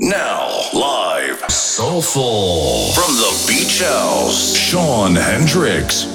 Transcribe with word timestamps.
Now, 0.00 0.48
live, 0.72 1.38
soulful 1.48 2.90
from 2.94 3.14
the 3.14 3.44
Beach 3.46 3.80
House, 3.80 4.56
Sean 4.56 5.14
Hendricks. 5.14 6.13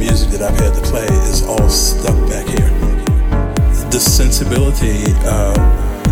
Music 0.00 0.30
that 0.30 0.40
I've 0.40 0.58
had 0.58 0.72
to 0.72 0.80
play 0.80 1.04
is 1.28 1.42
all 1.42 1.68
stuck 1.68 2.16
back 2.26 2.46
here. 2.48 2.70
The 3.92 4.00
sensibility 4.00 5.04
uh, 5.28 5.52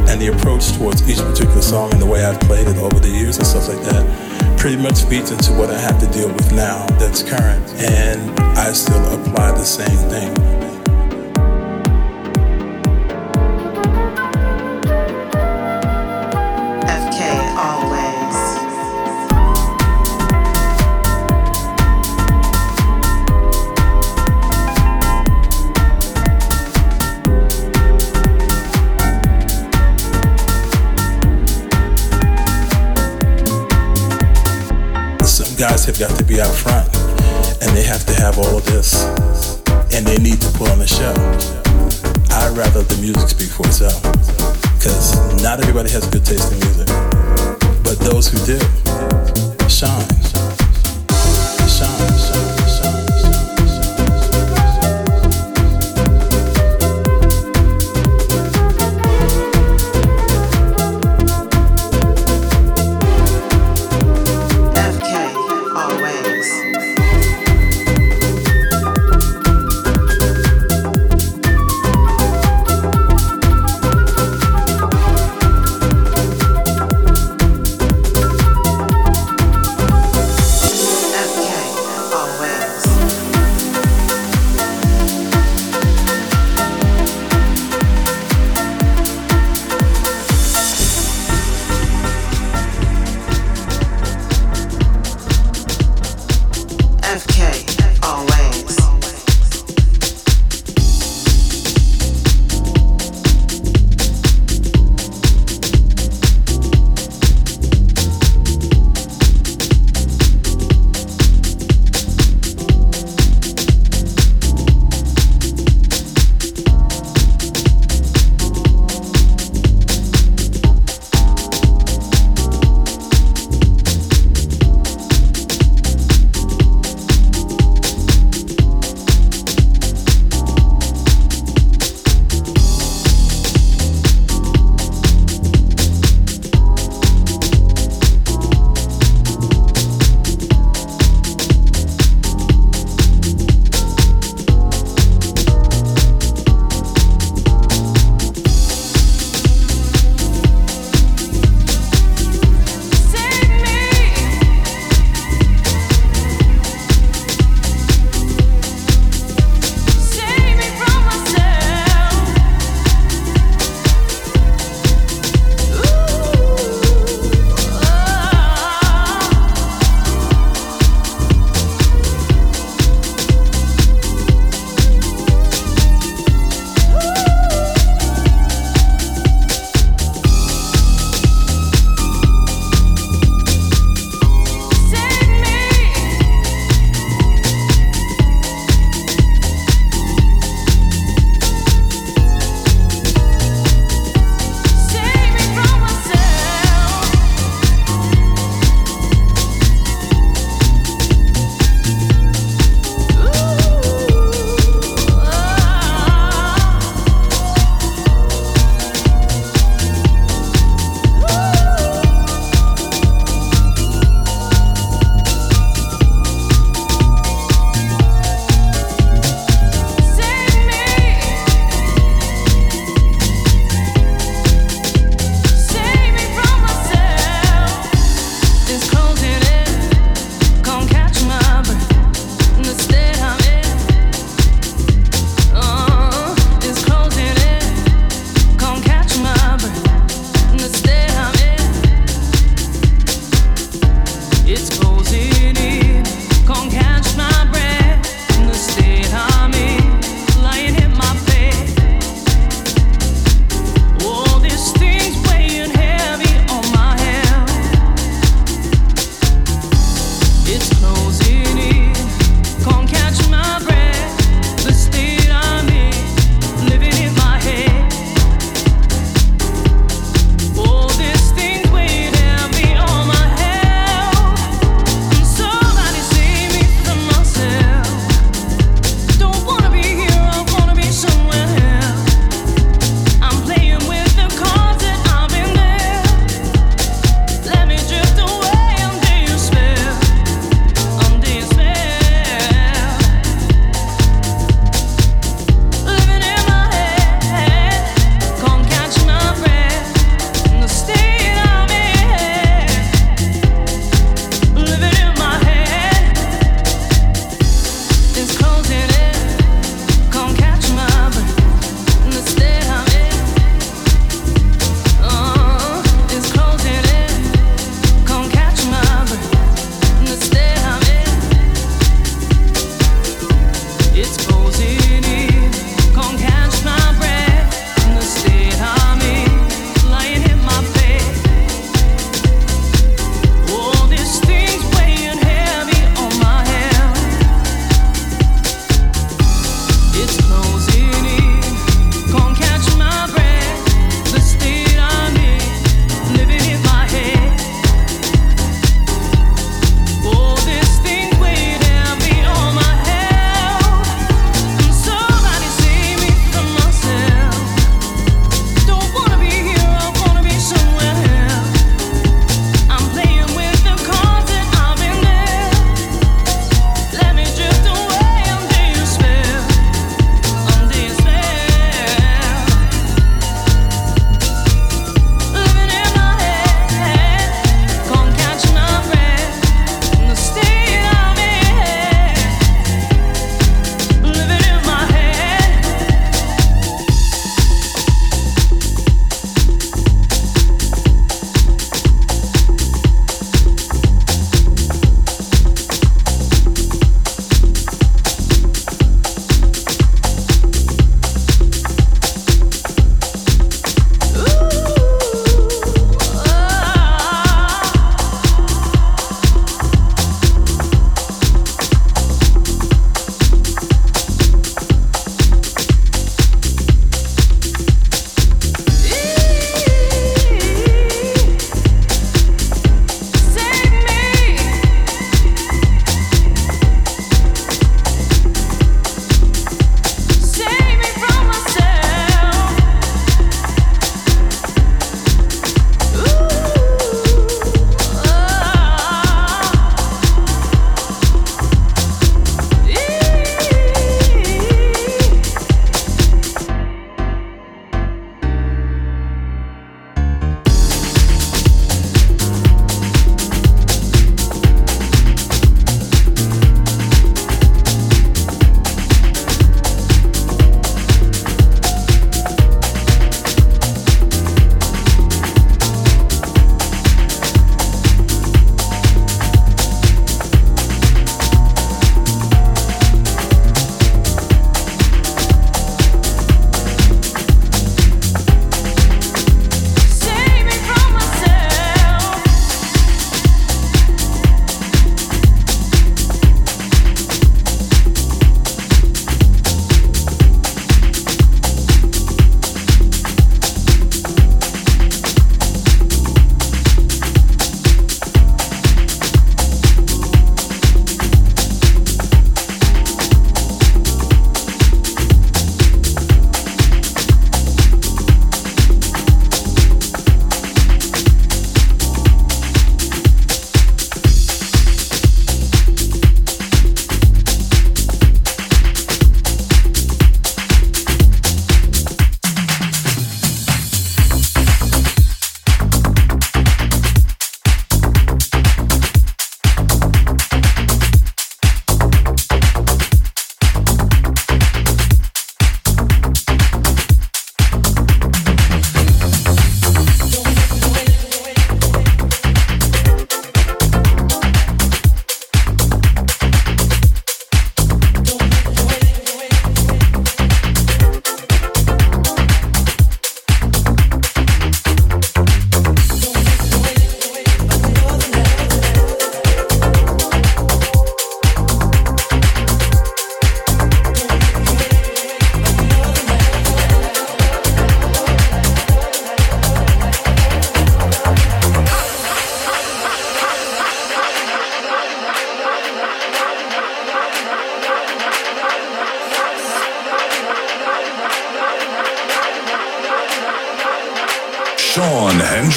and 0.09 0.21
the 0.21 0.27
approach 0.27 0.73
towards 0.77 1.09
each 1.09 1.17
particular 1.17 1.63
song 1.63 1.91
and 1.93 2.03
the 2.03 2.07
way 2.07 2.23
I've 2.23 2.39
played 2.41 2.69
it 2.69 2.77
over 2.77 3.01
the 3.01 3.09
years 3.09 3.39
and 3.39 3.47
stuff 3.47 3.67
like 3.67 3.81
that 3.89 4.59
pretty 4.59 4.77
much 4.77 5.05
feeds 5.05 5.31
into 5.31 5.53
what 5.55 5.71
I 5.71 5.81
have 5.81 5.99
to 6.01 6.07
deal 6.13 6.29
with 6.29 6.53
now 6.53 6.85
that's 7.01 7.23
current. 7.23 7.65
And 7.81 8.39
I 8.59 8.73
still 8.73 9.03
apply 9.09 9.53
the 9.53 9.65
same 9.65 9.97
thing. 10.11 10.68
Have 35.89 35.99
got 35.99 36.19
to 36.19 36.25
be 36.25 36.39
out 36.39 36.55
front 36.55 36.87
and 37.63 37.75
they 37.75 37.83
have 37.83 38.05
to 38.05 38.13
have 38.13 38.37
all 38.37 38.59
of 38.59 38.65
this 38.67 39.07
and 39.95 40.07
they 40.07 40.19
need 40.19 40.39
to 40.39 40.51
put 40.59 40.69
on 40.71 40.81
a 40.83 40.87
show. 40.87 41.15
I'd 42.29 42.55
rather 42.55 42.83
the 42.83 42.99
music 43.01 43.31
speak 43.31 43.49
for 43.49 43.67
itself 43.67 44.03
because 44.77 45.17
not 45.43 45.61
everybody 45.61 45.89
has 45.91 46.07
good 46.09 46.27
taste 46.27 46.53
in 46.53 46.59
music, 46.59 46.89
but 47.83 47.97
those 48.01 48.29
who 48.29 48.37
do 48.45 48.59
shine. 49.67 50.05
Shine, 50.09 50.18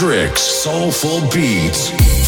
Hendricks, 0.01 0.41
Soulful 0.41 1.29
Beats. 1.29 2.20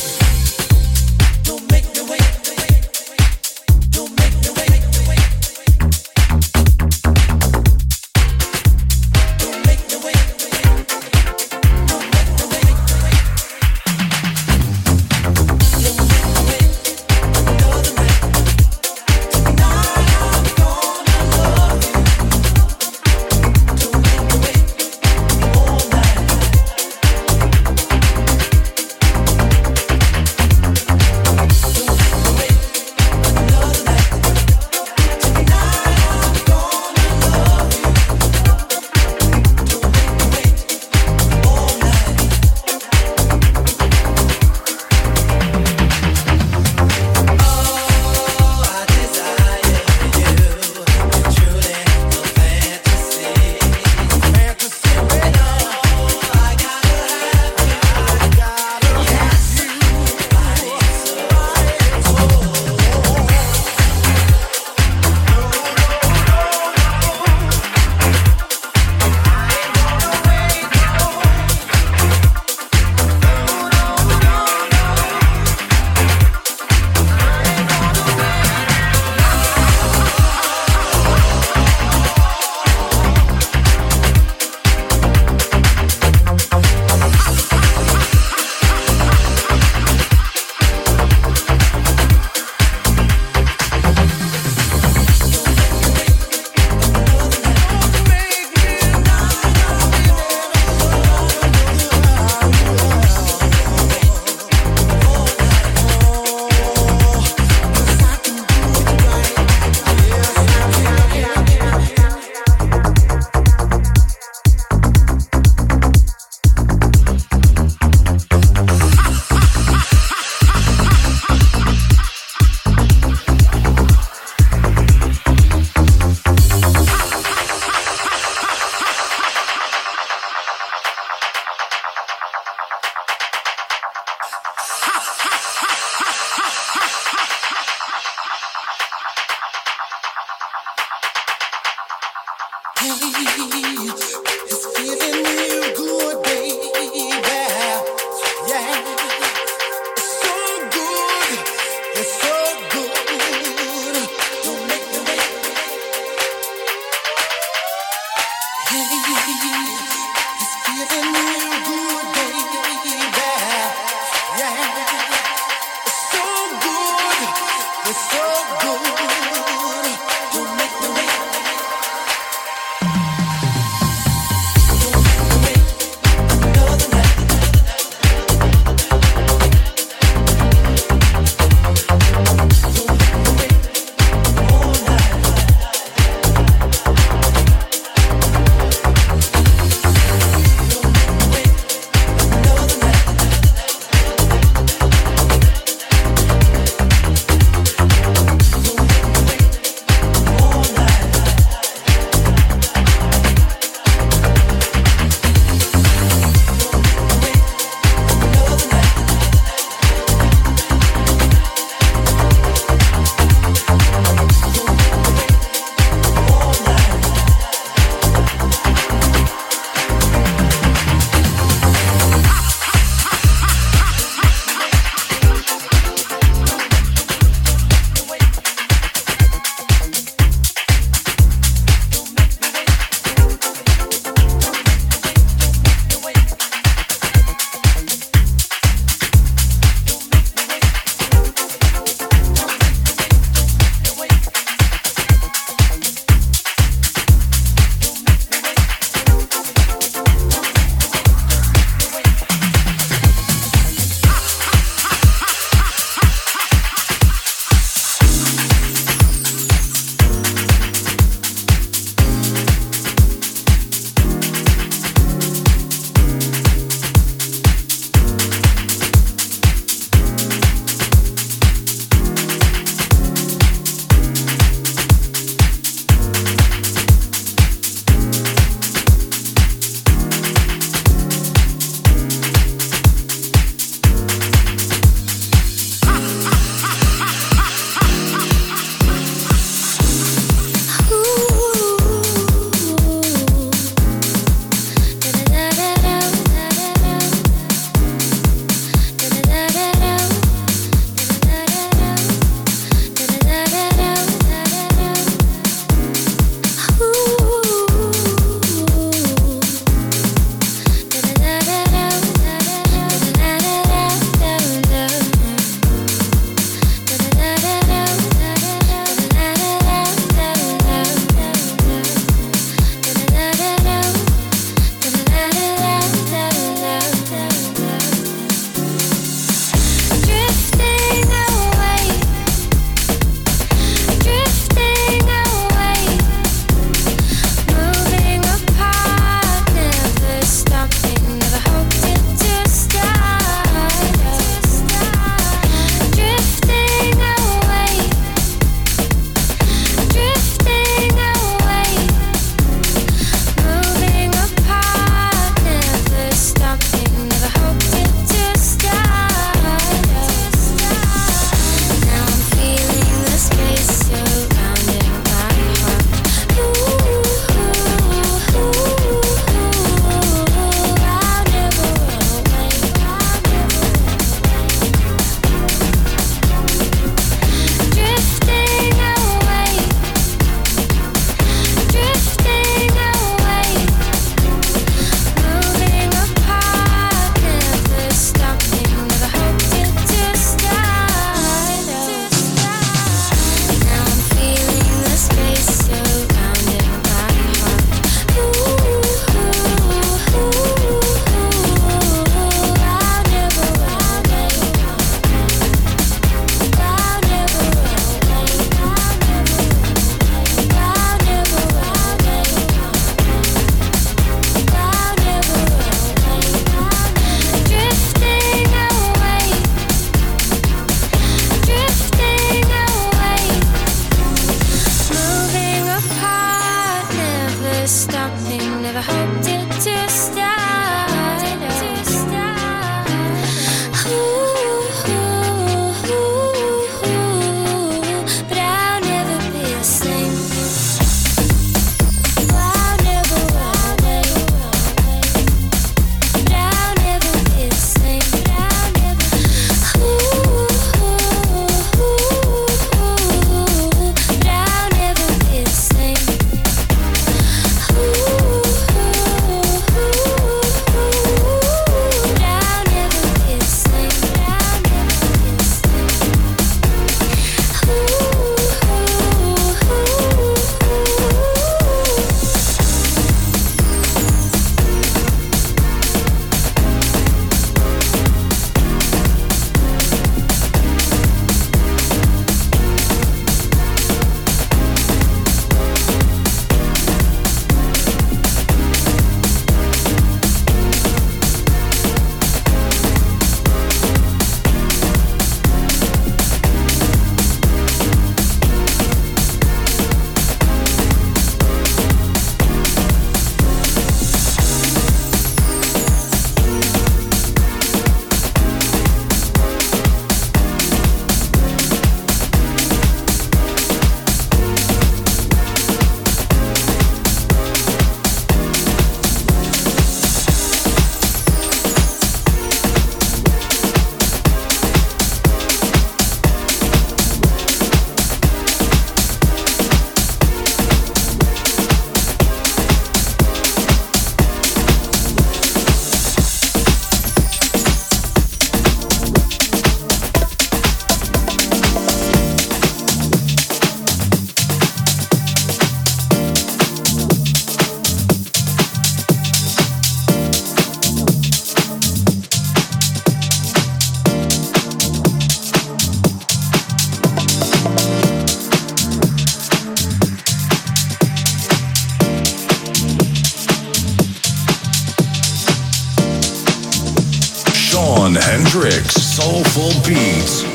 Hendricks, 568.26 568.96
Soulful 568.96 569.72
Beats. 569.84 570.53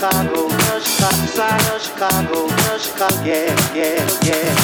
Chicago, 0.00 0.48
side 0.80 1.60
of 1.74 1.82
Chicago, 1.82 2.48
Chicago, 2.78 3.22
yeah, 3.22 3.52
yeah, 3.74 4.00
yeah. 4.24 4.54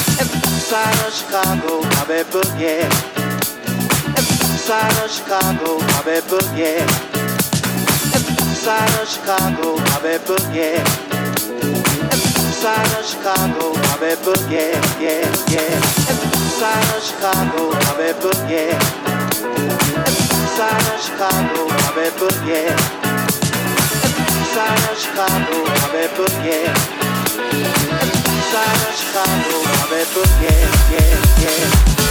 Side 0.56 0.96
of 1.04 1.12
Chicago, 1.12 1.80
I 1.84 2.04
bet 2.08 2.32
book, 2.32 2.48
yeah. 2.56 2.88
Side 4.56 4.96
of 5.04 5.10
Chicago, 5.10 5.76
I 5.76 6.02
bet 6.06 6.26
book, 6.30 6.40
yeah. 6.56 6.86
Side 8.56 8.88
of 8.96 9.06
Chicago, 9.06 9.76
I 9.76 10.00
bet 10.00 10.26
book, 10.26 10.40
yeah. 10.54 10.82
Side 12.56 12.96
of 12.96 13.04
Chicago, 13.04 13.74
I 13.76 13.96
bet 14.00 14.24
book, 14.24 14.40
yeah, 14.48 14.72
yeah, 14.98 15.20
yeah. 15.52 15.80
Side 16.56 16.96
of 16.96 17.02
Chicago, 17.04 17.76
I 17.76 17.96
bet 17.98 18.22
book, 18.22 18.40
yeah. 18.48 18.78
Side 20.56 20.94
of 20.94 21.00
Chicago, 21.04 21.66
I 21.68 21.92
bet 21.94 22.18
book, 22.18 22.32
yeah. 22.46 23.05
side 24.56 24.90
of 24.90 24.96
Chicago, 24.96 25.64
I 25.66 25.92
bet 25.92 26.16
book, 26.16 26.32
yeah. 26.42 26.72
East 28.06 28.54
of 28.56 28.96
Chicago, 28.96 29.56
I 29.60 29.86
bet 29.90 30.08
book, 30.14 30.32
yeah, 30.40 30.72
yeah, 30.92 31.96
yeah. 32.00 32.05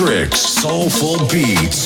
Hendricks, 0.00 0.40
Soulful 0.40 1.26
Beats. 1.28 1.79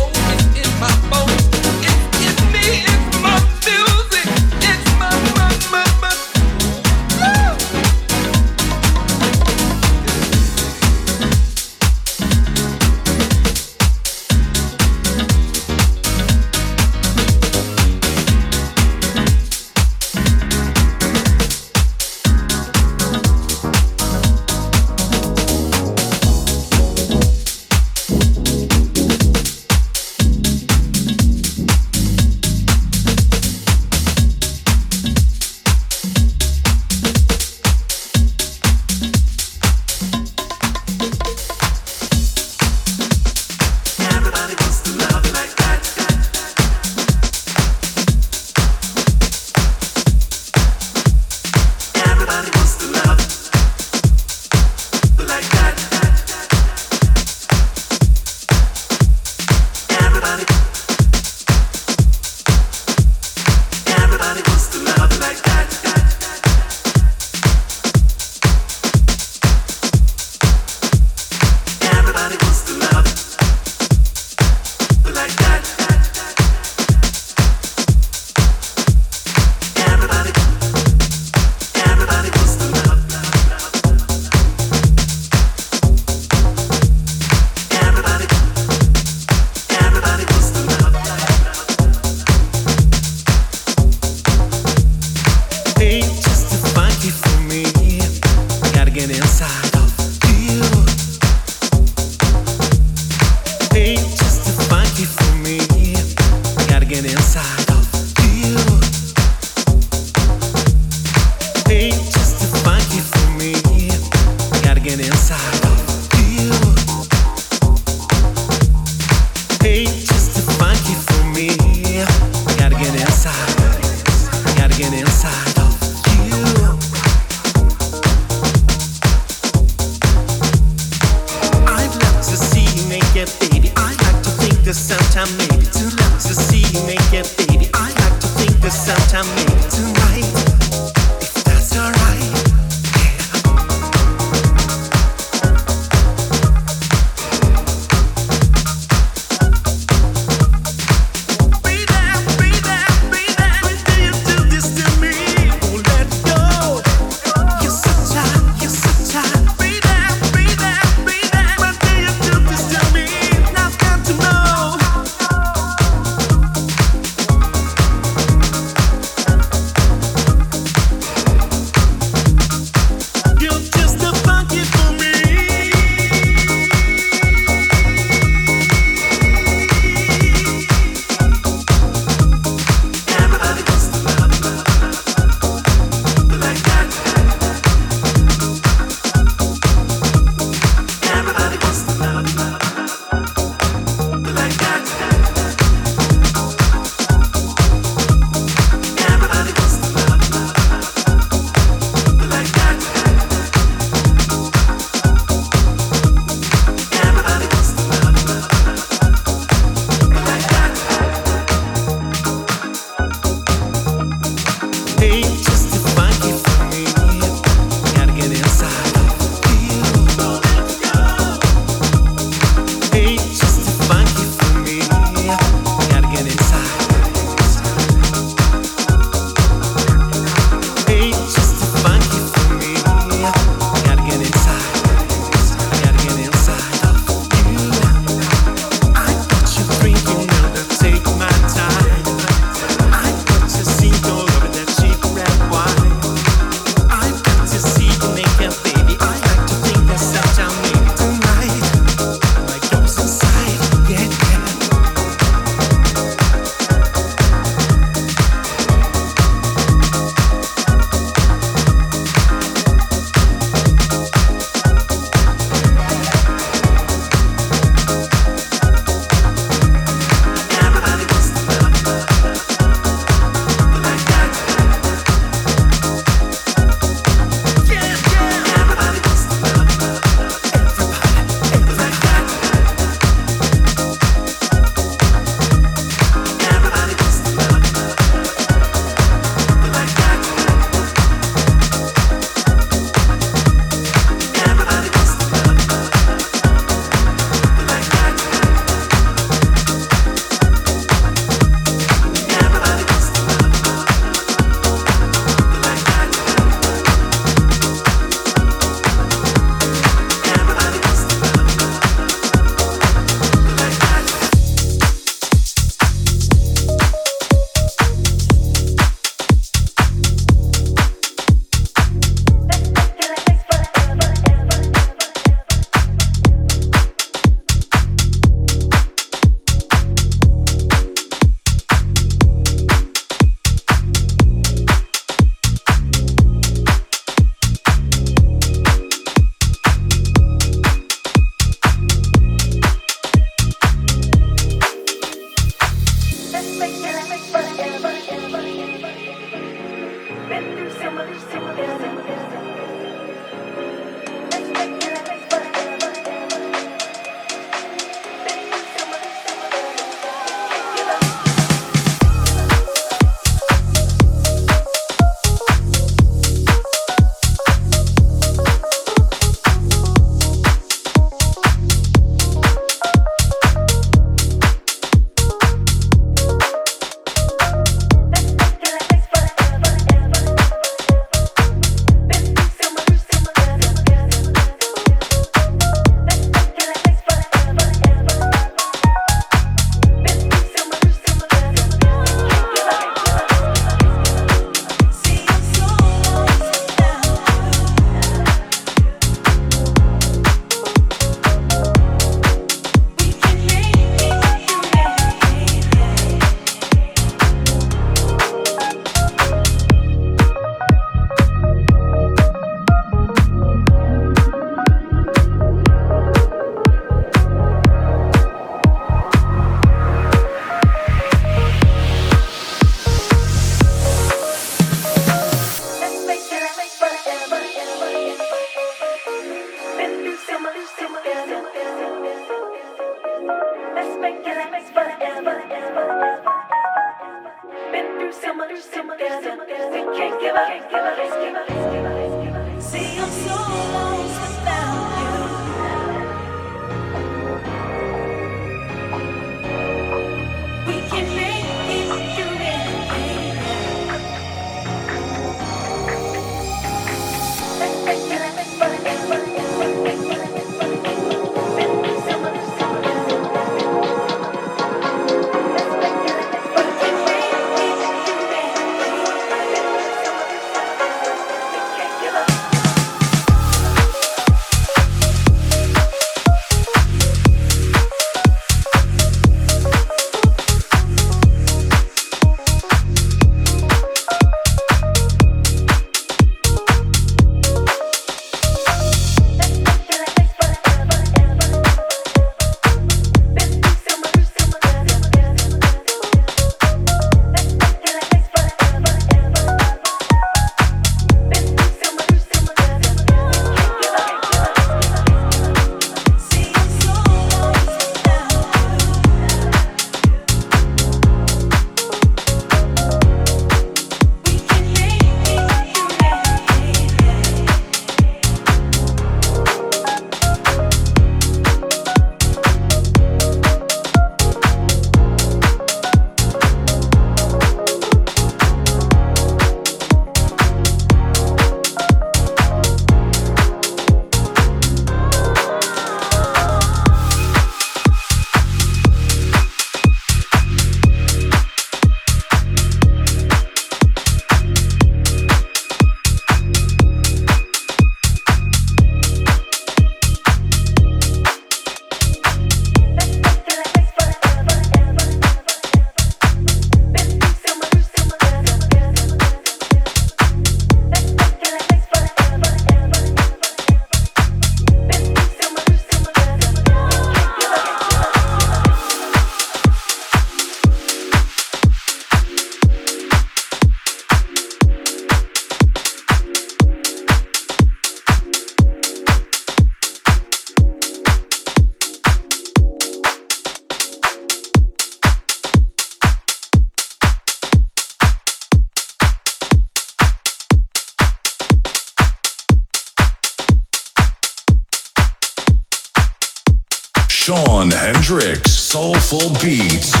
Soulful 599.11 599.33
Beats. 599.41 600.00